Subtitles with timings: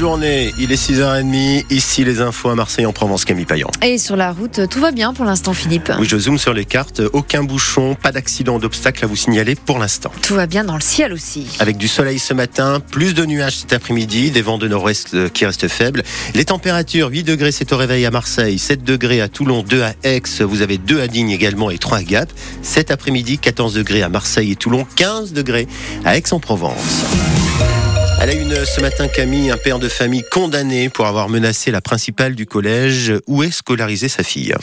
[0.00, 1.66] journée, il est 6h30.
[1.68, 3.70] Ici, les infos à Marseille en Provence, Camille Payan.
[3.82, 6.64] Et sur la route, tout va bien pour l'instant, Philippe Oui, je zoome sur les
[6.64, 7.02] cartes.
[7.12, 10.10] Aucun bouchon, pas d'accident d'obstacle à vous signaler pour l'instant.
[10.22, 11.48] Tout va bien dans le ciel aussi.
[11.58, 15.44] Avec du soleil ce matin, plus de nuages cet après-midi, des vents de nord-ouest qui
[15.44, 16.02] restent faibles.
[16.34, 19.92] Les températures, 8 degrés, c'est au réveil à Marseille, 7 degrés à Toulon, 2 à
[20.02, 22.32] Aix, vous avez 2 à Digne également et 3 à Gap.
[22.62, 25.68] Cet après-midi, 14 degrés à Marseille et Toulon, 15 degrés
[26.06, 27.04] à Aix-en-Provence.
[28.22, 31.80] Elle a une ce matin, Camille, un père de famille condamné pour avoir menacé la
[31.80, 34.54] principale du collège où est scolarisée sa fille.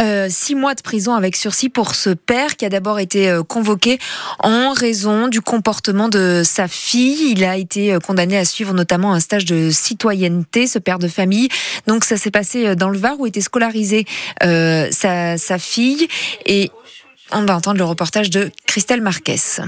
[0.00, 3.42] Euh, six mois de prison avec sursis pour ce père qui a d'abord été euh,
[3.42, 3.98] convoqué
[4.38, 7.32] en raison du comportement de sa fille.
[7.32, 11.08] Il a été euh, condamné à suivre notamment un stage de citoyenneté, ce père de
[11.08, 11.50] famille.
[11.86, 14.06] Donc ça s'est passé dans le Var où était scolarisée
[14.40, 16.08] sa, sa fille.
[16.46, 16.70] Et
[17.32, 19.60] on va entendre le reportage de Christelle Marquez.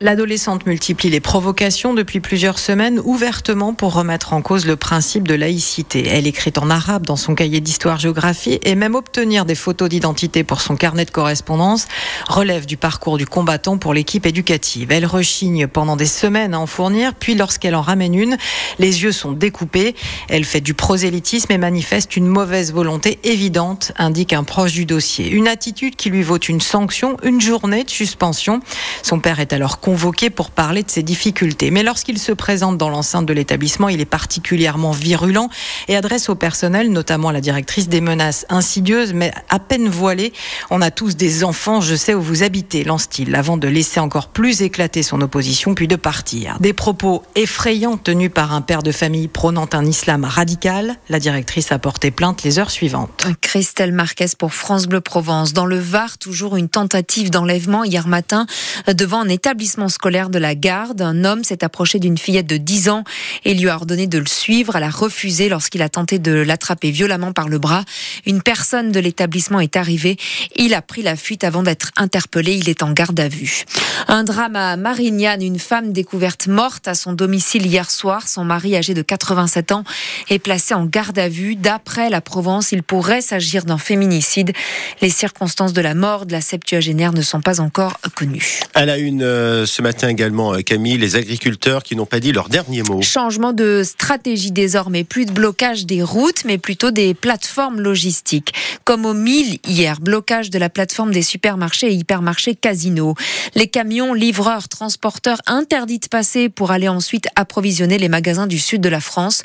[0.00, 5.34] L'adolescente multiplie les provocations depuis plusieurs semaines ouvertement pour remettre en cause le principe de
[5.34, 6.08] laïcité.
[6.08, 10.62] Elle écrit en arabe dans son cahier d'histoire-géographie et même obtenir des photos d'identité pour
[10.62, 11.86] son carnet de correspondance
[12.26, 14.90] relève du parcours du combattant pour l'équipe éducative.
[14.90, 18.36] Elle rechigne pendant des semaines à en fournir, puis lorsqu'elle en ramène une,
[18.80, 19.94] les yeux sont découpés.
[20.28, 25.30] Elle fait du prosélytisme et manifeste une mauvaise volonté évidente, indique un proche du dossier.
[25.30, 28.58] Une attitude qui lui vaut une sanction, une journée de suspension.
[29.04, 31.70] Son père est alors convoqué pour parler de ses difficultés.
[31.70, 35.50] Mais lorsqu'il se présente dans l'enceinte de l'établissement, il est particulièrement virulent
[35.88, 40.32] et adresse au personnel, notamment à la directrice, des menaces insidieuses mais à peine voilées.
[40.70, 44.28] On a tous des enfants, je sais où vous habitez, lance-t-il, avant de laisser encore
[44.28, 46.56] plus éclater son opposition puis de partir.
[46.60, 50.96] Des propos effrayants tenus par un père de famille prônant un islam radical.
[51.10, 53.26] La directrice a porté plainte les heures suivantes.
[53.42, 55.52] Christelle Marquez pour France Bleu Provence.
[55.52, 58.46] Dans le Var, toujours une tentative d'enlèvement hier matin
[58.88, 61.02] devant un établissement scolaire de la garde.
[61.02, 63.04] Un homme s'est approché d'une fillette de 10 ans
[63.44, 64.76] et lui a ordonné de le suivre.
[64.76, 67.84] Elle a refusé lorsqu'il a tenté de l'attraper violemment par le bras.
[68.26, 70.16] Une personne de l'établissement est arrivée.
[70.56, 72.54] Il a pris la fuite avant d'être interpellé.
[72.54, 73.64] Il est en garde à vue.
[74.08, 75.42] Un drame à Marignane.
[75.42, 78.28] Une femme découverte morte à son domicile hier soir.
[78.28, 79.84] Son mari, âgé de 87 ans,
[80.30, 81.56] est placé en garde à vue.
[81.56, 84.52] D'après la Provence, il pourrait s'agir d'un féminicide.
[85.00, 88.60] Les circonstances de la mort de la septuagénaire ne sont pas encore connues.
[88.74, 92.82] Elle a une ce matin également, Camille, les agriculteurs qui n'ont pas dit leur dernier
[92.82, 93.02] mot.
[93.02, 98.52] Changement de stratégie désormais, plus de blocage des routes, mais plutôt des plateformes logistiques.
[98.84, 103.14] Comme au 1000 hier, blocage de la plateforme des supermarchés et hypermarchés Casino.
[103.54, 108.80] Les camions, livreurs, transporteurs interdits de passer pour aller ensuite approvisionner les magasins du sud
[108.80, 109.42] de la France.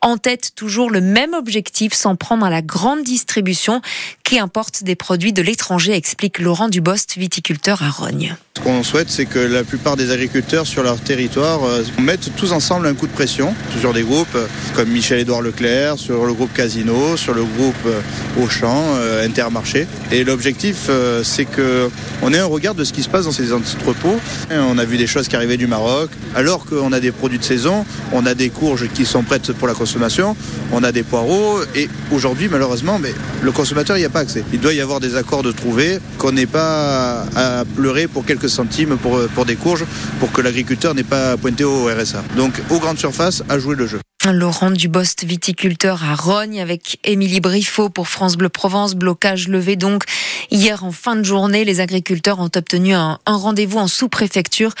[0.00, 3.80] En tête, toujours le même objectif, s'en prendre à la grande distribution
[4.24, 8.36] qui importe des produits de l'étranger, explique Laurent Dubost, viticulteur à Rogne.
[8.68, 12.86] Qu'on souhaite, c'est que la plupart des agriculteurs sur leur territoire euh, mettent tous ensemble
[12.86, 14.44] un coup de pression sur des groupes euh,
[14.76, 18.84] comme Michel-Édouard Leclerc, sur le groupe Casino, sur le groupe euh, Auchan,
[19.24, 19.86] Intermarché.
[20.12, 20.90] Et l'objectif,
[21.22, 21.88] c'est que
[22.22, 24.20] on ait un regard de ce qui se passe dans ces entrepôts.
[24.50, 26.10] on a vu des choses qui arrivaient du Maroc.
[26.36, 29.66] Alors qu'on a des produits de saison, on a des courges qui sont prêtes pour
[29.66, 30.36] la consommation,
[30.72, 31.58] on a des poireaux.
[31.74, 33.12] Et aujourd'hui, malheureusement, mais
[33.42, 34.44] le consommateur n'y a pas accès.
[34.52, 38.50] Il doit y avoir des accords de trouver, qu'on n'ait pas à pleurer pour quelques
[38.58, 39.84] centimes pour, pour des courges,
[40.20, 42.22] pour que l'agriculteur n'ait pas pointé au RSA.
[42.36, 44.00] Donc, aux grandes surfaces, à jouer le jeu.
[44.26, 48.96] Laurent Dubost, viticulteur à Rogne, avec Émilie Briffaut pour France Bleu Provence.
[48.96, 50.02] Blocage levé donc
[50.50, 51.64] hier en fin de journée.
[51.64, 54.74] Les agriculteurs ont obtenu un, rendez-vous en sous-préfecture.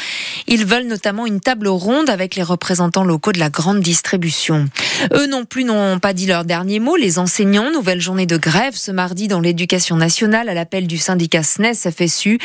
[0.48, 4.68] Ils veulent notamment une table ronde avec les représentants locaux de la grande distribution.
[5.14, 6.96] Eux non plus n'ont pas dit leur dernier mot.
[6.96, 11.44] Les enseignants, nouvelle journée de grève ce mardi dans l'éducation nationale à l'appel du syndicat
[11.44, 12.40] SNES FSU.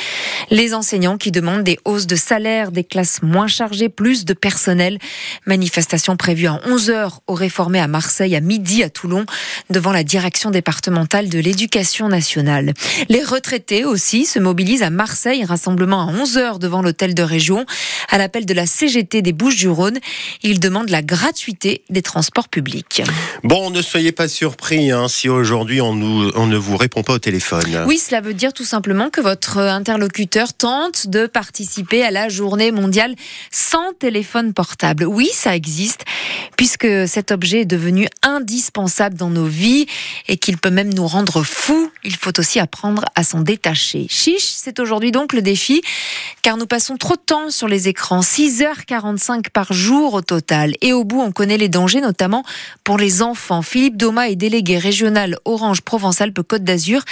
[0.51, 4.99] Les enseignants qui demandent des hausses de salaire, des classes moins chargées, plus de personnel.
[5.47, 9.25] Manifestation prévue à 11 heures au réformé à Marseille, à midi à Toulon,
[9.69, 12.73] devant la direction départementale de l'éducation nationale.
[13.09, 17.65] Les retraités aussi se mobilisent à Marseille, rassemblement à 11 heures devant l'hôtel de région,
[18.09, 19.99] à l'appel de la CGT des Bouches-du-Rhône.
[20.41, 23.03] Ils demandent la gratuité des transports publics.
[23.43, 27.13] Bon, ne soyez pas surpris hein, si aujourd'hui on, nous, on ne vous répond pas
[27.13, 27.85] au téléphone.
[27.87, 32.71] Oui, cela veut dire tout simplement que votre interlocuteur tente de participer à la journée
[32.71, 33.15] mondiale
[33.51, 35.05] sans téléphone portable.
[35.05, 36.03] Oui, ça existe,
[36.57, 39.85] puisque puisque cet objet est devenu indispensable dans nos vies
[40.27, 41.91] et qu'il peut même nous rendre fous.
[42.03, 44.07] Il faut aussi apprendre à s'en détacher.
[44.09, 45.81] Chiche, c'est aujourd'hui donc le défi,
[46.41, 50.73] car nous passons trop de temps sur les écrans, 6h45 par jour au total.
[50.81, 52.43] Et au bout, on connaît les dangers, notamment
[52.83, 53.61] pour les enfants.
[53.61, 57.03] Philippe Doma est délégué régional Orange Provence-Alpes-Côte d'Azur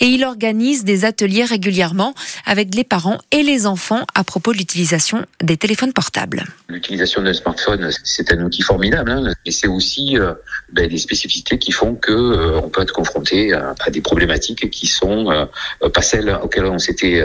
[0.00, 2.14] et il organise des ateliers régulièrement
[2.46, 6.44] avec les parents et les enfants à propos de l'utilisation des téléphones portables.
[6.68, 10.34] L'utilisation d'un smartphone, c'est un outil formidable, hein, mais c'est aussi euh,
[10.72, 14.86] ben, des spécificités qui font que euh, on peut être confronté à, des problématiques qui
[14.86, 15.46] sont euh,
[15.88, 17.24] pas celles auxquelles on s'était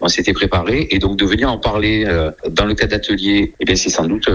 [0.00, 2.04] on s'était préparé, et donc de venir en parler
[2.48, 4.28] dans le cadre d'ateliers, eh bien c'est sans doute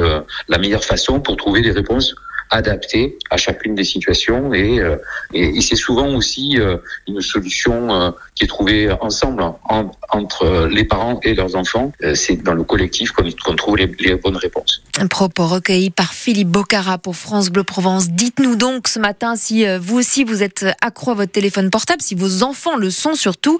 [0.47, 2.15] la meilleure façon pour trouver des réponses
[2.49, 4.95] adapté à chacune des situations et, euh,
[5.33, 9.43] et, c'est souvent aussi euh, une solution euh, qui est trouvée ensemble
[10.09, 11.91] entre les parents et leurs enfants.
[12.15, 14.81] c'est dans le collectif qu'on trouve les, les, bonnes réponses.
[14.97, 18.09] Un propos recueilli par Philippe Bocara pour France Bleu Provence.
[18.09, 22.15] Dites-nous donc ce matin si vous aussi vous êtes accro à votre téléphone portable, si
[22.15, 23.57] vos enfants le sont surtout.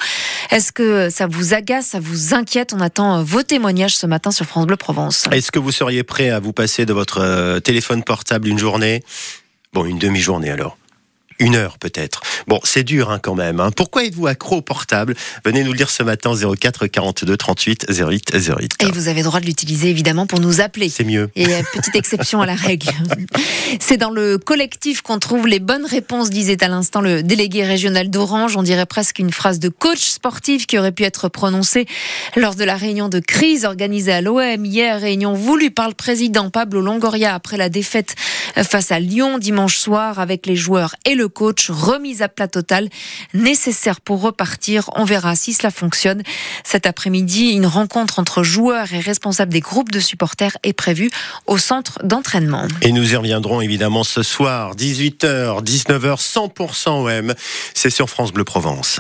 [0.50, 2.74] Est-ce que ça vous agace, ça vous inquiète?
[2.74, 5.28] On attend vos témoignages ce matin sur France Bleu Provence.
[5.32, 9.04] Est-ce que vous seriez prêt à vous passer de votre téléphone portable une journée
[9.74, 10.78] Bon, une demi-journée alors
[11.40, 12.22] une heure peut-être.
[12.48, 13.60] Bon, c'est dur hein, quand même.
[13.62, 13.72] Hein.
[13.72, 15.16] Pourquoi êtes-vous accro au portable?
[15.46, 18.76] Venez nous le dire ce matin 04 42 38 08 08.
[18.82, 20.90] Et vous avez le droit de l'utiliser évidemment pour nous appeler.
[20.90, 21.30] C'est mieux.
[21.36, 22.90] Et petite exception à la règle.
[23.80, 28.10] C'est dans le collectif qu'on trouve les bonnes réponses, disait à l'instant le délégué régional
[28.10, 28.58] d'Orange.
[28.58, 31.86] On dirait presque une phrase de coach sportif qui aurait pu être prononcée
[32.36, 35.00] lors de la réunion de crise organisée à l'OM hier.
[35.00, 38.16] Réunion voulue par le président Pablo Longoria après la défaite
[38.56, 42.90] face à Lyon dimanche soir avec les joueurs et le coach, remise à plat total,
[43.34, 44.90] nécessaire pour repartir.
[44.96, 46.24] On verra si cela fonctionne.
[46.64, 51.10] Cet après-midi, une rencontre entre joueurs et responsables des groupes de supporters est prévue
[51.48, 52.68] au centre d'entraînement.
[52.82, 57.34] Et nous y reviendrons évidemment ce soir, 18h, 19h, 100% OM.
[57.74, 59.00] C'est sur France Bleu Provence.